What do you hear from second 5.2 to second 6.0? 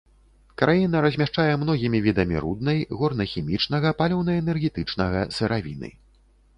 сыравіны.